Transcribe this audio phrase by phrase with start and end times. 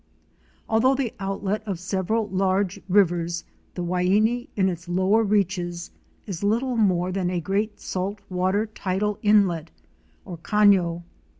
[0.67, 3.43] Although the outlet of several large rivers,
[3.75, 5.91] the Waini, in its lower reaches,
[6.25, 9.69] is little more than a great salt water tidal inlet,
[10.25, 11.03] or cafio.